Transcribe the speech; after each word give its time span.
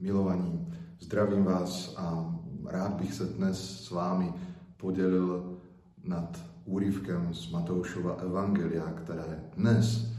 Milovaní, 0.00 0.66
zdravím 1.00 1.44
vás 1.44 1.94
a 1.96 2.34
rád 2.64 2.92
bych 2.92 3.14
se 3.14 3.24
dnes 3.24 3.84
s 3.84 3.90
vámi 3.90 4.32
podělil 4.76 5.58
nad 6.04 6.44
úryvkem 6.64 7.34
z 7.34 7.50
Matoušova 7.50 8.14
Evangelia, 8.14 8.92
které 8.92 9.44
dnes 9.56 10.12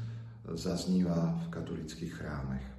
zaznívá 0.54 1.42
v 1.46 1.50
katolických 1.50 2.14
chrámech. 2.14 2.78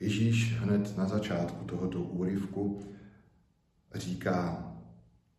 Ježíš 0.00 0.58
hned 0.58 0.96
na 0.96 1.08
začátku 1.08 1.64
tohoto 1.64 2.02
úryvku 2.02 2.80
říká 3.94 4.72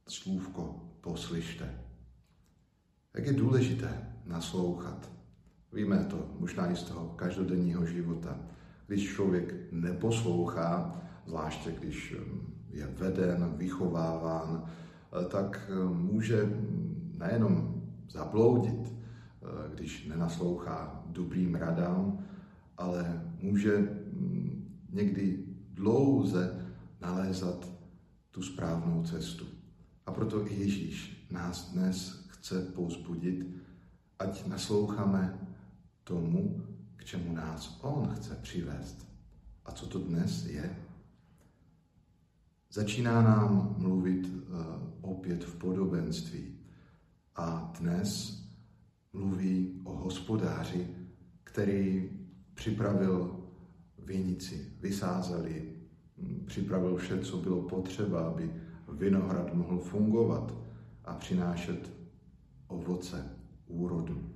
slůvko 0.07 0.89
poslyšte. 1.01 1.75
Jak 3.13 3.25
je 3.25 3.33
důležité 3.33 4.15
naslouchat. 4.25 5.09
Víme 5.73 6.05
to 6.05 6.29
možná 6.39 6.71
i 6.71 6.75
z 6.75 6.83
toho 6.83 7.07
každodenního 7.07 7.85
života. 7.85 8.39
Když 8.87 9.13
člověk 9.13 9.55
neposlouchá, 9.71 11.01
zvláště 11.25 11.71
když 11.71 12.15
um, 12.15 12.53
je 12.69 12.87
veden, 12.87 13.53
vychováván, 13.57 14.63
eh, 14.65 15.25
tak 15.25 15.69
eh, 15.69 15.93
může 15.93 16.49
nejenom 17.17 17.83
zabloudit, 18.09 18.93
eh, 18.93 19.47
když 19.73 20.07
nenaslouchá 20.07 21.03
dobrým 21.05 21.55
radám, 21.55 22.19
ale 22.77 23.23
může 23.41 23.77
mm, 23.77 24.65
někdy 24.91 25.45
dlouze 25.73 26.65
nalézat 27.01 27.69
tu 28.31 28.41
správnou 28.41 29.03
cestu. 29.03 29.45
A 30.05 30.11
proto 30.11 30.47
i 30.51 30.53
Ježíš 30.53 31.27
nás 31.31 31.71
dnes 31.71 32.25
chce 32.27 32.61
povzbudit, 32.61 33.47
ať 34.19 34.47
nasloucháme 34.47 35.39
tomu, 36.03 36.61
k 36.95 37.05
čemu 37.05 37.33
nás 37.35 37.79
On 37.81 38.07
chce 38.15 38.35
přivést. 38.35 39.07
A 39.65 39.71
co 39.71 39.87
to 39.87 39.99
dnes 39.99 40.45
je? 40.45 40.75
Začíná 42.71 43.21
nám 43.21 43.75
mluvit 43.77 44.25
uh, 44.25 44.55
opět 45.01 45.43
v 45.43 45.55
podobenství. 45.57 46.59
A 47.35 47.73
dnes 47.79 48.41
mluví 49.13 49.81
o 49.83 49.93
hospodáři, 49.95 50.87
který 51.43 52.09
připravil 52.53 53.39
vinici, 53.99 54.71
vysázeli, 54.81 55.73
hm, 56.17 56.43
připravil 56.47 56.95
vše, 56.95 57.19
co 57.19 57.37
bylo 57.37 57.61
potřeba, 57.61 58.27
aby 58.27 58.53
vinohrad 58.93 59.53
mohl 59.53 59.79
fungovat 59.79 60.53
a 61.05 61.13
přinášet 61.13 61.91
ovoce, 62.67 63.29
úrodu. 63.67 64.35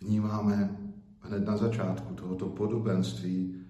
Vnímáme 0.00 0.81
hned 1.32 1.46
na 1.46 1.56
začátku 1.56 2.14
tohoto 2.14 2.48
podobenství, 2.48 3.64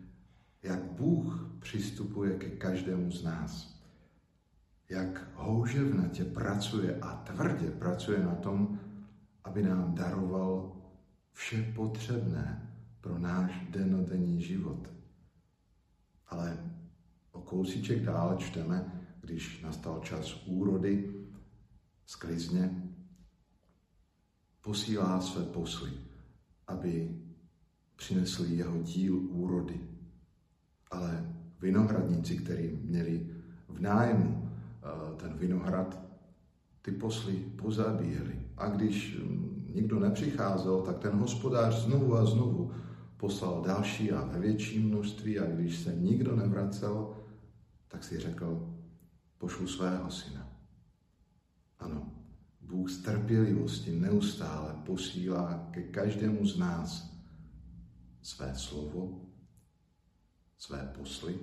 jak 0.62 0.82
Bůh 0.84 1.50
přistupuje 1.58 2.36
ke 2.38 2.50
každému 2.50 3.10
z 3.10 3.24
nás. 3.24 3.82
Jak 4.88 5.30
houževnatě 5.34 6.24
pracuje 6.24 6.98
a 7.00 7.16
tvrdě 7.16 7.70
pracuje 7.70 8.24
na 8.24 8.34
tom, 8.34 8.78
aby 9.44 9.62
nám 9.62 9.94
daroval 9.94 10.76
vše 11.32 11.72
potřebné 11.76 12.72
pro 13.00 13.18
náš 13.18 13.66
denodenní 13.70 14.42
život. 14.42 14.88
Ale 16.28 16.58
o 17.32 17.40
kousíček 17.40 18.02
dál 18.02 18.36
čteme, 18.38 19.06
když 19.20 19.62
nastal 19.62 20.00
čas 20.00 20.46
úrody, 20.46 21.14
sklizně, 22.06 22.82
posílá 24.60 25.20
své 25.20 25.44
posly, 25.44 25.92
aby 26.66 27.21
přinesli 28.02 28.56
jeho 28.56 28.82
díl 28.82 29.16
úrody. 29.30 29.80
Ale 30.90 31.34
vinohradníci, 31.60 32.36
kteří 32.36 32.78
měli 32.82 33.26
v 33.68 33.80
nájmu 33.80 34.48
eh, 34.48 35.16
ten 35.16 35.38
vinohrad, 35.38 36.02
ty 36.82 36.90
posly 36.90 37.36
pozabíjeli. 37.36 38.34
A 38.56 38.68
když 38.68 39.16
hm, 39.18 39.70
nikdo 39.74 40.00
nepřicházel, 40.00 40.82
tak 40.82 40.98
ten 40.98 41.12
hospodář 41.12 41.84
znovu 41.84 42.16
a 42.16 42.24
znovu 42.24 42.72
poslal 43.16 43.62
další 43.66 44.12
a 44.12 44.24
ve 44.24 44.40
větší 44.40 44.78
množství 44.78 45.38
a 45.38 45.46
když 45.46 45.78
se 45.78 45.94
nikdo 45.94 46.36
nevracel, 46.36 47.14
tak 47.88 48.04
si 48.04 48.18
řekl, 48.18 48.74
pošlu 49.38 49.66
svého 49.66 50.10
syna. 50.10 50.48
Ano, 51.78 52.12
Bůh 52.60 52.90
z 52.90 52.98
trpělivosti 52.98 53.92
neustále 53.92 54.74
posílá 54.86 55.68
ke 55.70 55.82
každému 55.82 56.46
z 56.46 56.58
nás 56.58 57.11
své 58.22 58.54
slovo, 58.54 59.26
své 60.58 60.92
posly, 60.98 61.38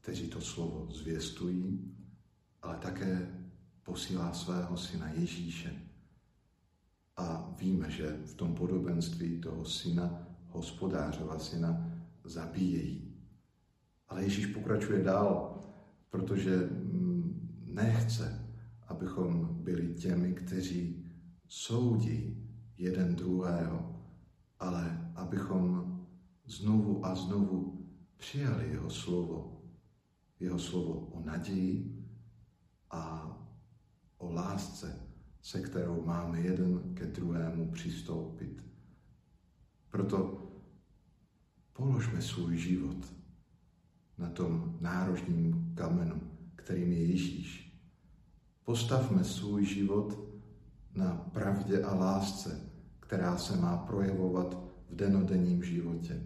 kteří 0.00 0.28
to 0.28 0.40
slovo 0.40 0.88
zvěstují, 0.90 1.94
ale 2.62 2.76
také 2.76 3.40
posílá 3.82 4.32
svého 4.32 4.76
syna 4.76 5.08
Ježíše. 5.08 5.72
A 7.16 7.54
víme, 7.58 7.90
že 7.90 8.16
v 8.24 8.34
tom 8.34 8.54
podobenství 8.54 9.40
toho 9.40 9.64
syna, 9.64 10.26
hospodářova 10.48 11.38
syna, 11.38 11.92
zabíjejí. 12.24 13.14
Ale 14.08 14.22
Ježíš 14.22 14.46
pokračuje 14.46 15.02
dál, 15.02 15.60
protože 16.10 16.56
mm, 16.56 17.60
nechce, 17.64 18.48
abychom 18.88 19.48
byli 19.62 19.94
těmi, 19.94 20.32
kteří 20.32 21.06
soudí 21.48 22.48
jeden 22.76 23.14
druhého, 23.14 24.04
ale 24.58 24.99
abychom 25.30 25.86
znovu 26.46 27.06
a 27.06 27.14
znovu 27.14 27.86
přijali 28.16 28.70
jeho 28.70 28.90
slovo. 28.90 29.62
Jeho 30.40 30.58
slovo 30.58 30.92
o 30.92 31.20
naději 31.24 32.04
a 32.90 33.36
o 34.18 34.32
lásce, 34.32 35.06
se 35.42 35.60
kterou 35.60 36.02
máme 36.04 36.40
jeden 36.40 36.94
ke 36.94 37.06
druhému 37.06 37.70
přistoupit. 37.70 38.64
Proto 39.90 40.46
položme 41.72 42.22
svůj 42.22 42.56
život 42.58 43.14
na 44.18 44.30
tom 44.30 44.78
nárožním 44.80 45.74
kamenu, 45.74 46.20
kterým 46.56 46.92
je 46.92 47.06
Ježíš 47.06 47.70
Postavme 48.64 49.24
svůj 49.24 49.64
život 49.64 50.18
na 50.94 51.14
pravdě 51.32 51.82
a 51.82 51.94
lásce, 51.94 52.60
která 53.00 53.38
se 53.38 53.56
má 53.56 53.76
projevovat 53.76 54.69
v 54.90 54.96
denodenním 54.96 55.64
životě. 55.64 56.22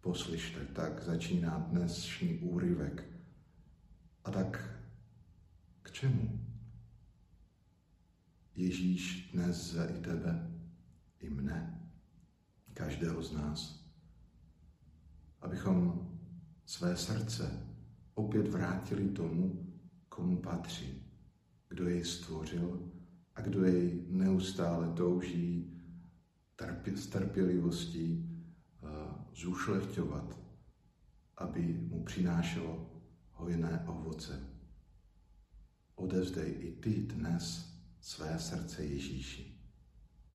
Poslyšte, 0.00 0.60
tak 0.64 1.02
začíná 1.02 1.58
dnešní 1.58 2.38
úryvek. 2.38 3.04
A 4.24 4.30
tak 4.30 4.80
k 5.82 5.90
čemu? 5.90 6.40
Ježíš 8.54 9.30
dnes 9.32 9.70
zve 9.70 9.86
i 9.86 10.00
tebe, 10.00 10.50
i 11.20 11.30
mne, 11.30 11.80
každého 12.74 13.22
z 13.22 13.32
nás, 13.32 13.90
abychom 15.40 16.08
své 16.64 16.96
srdce 16.96 17.66
opět 18.14 18.48
vrátili 18.48 19.08
tomu, 19.08 19.66
komu 20.08 20.36
patří, 20.36 21.02
kdo 21.68 21.88
jej 21.88 22.04
stvořil 22.04 22.92
a 23.34 23.40
kdo 23.40 23.64
jej 23.64 24.06
neustále 24.08 24.92
touží 24.92 25.74
trpě, 26.56 26.96
s 26.96 27.06
trpělivostí 27.06 28.30
uh, 28.80 28.88
zušlechťovat, 29.34 30.38
aby 31.36 31.62
mu 31.62 32.04
přinášelo 32.04 32.90
hojné 33.32 33.84
ovoce. 33.86 34.40
Odevzdej 35.94 36.54
i 36.58 36.72
ty 36.80 36.90
dnes 36.90 37.74
své 38.00 38.38
srdce 38.38 38.84
Ježíši. 38.84 39.53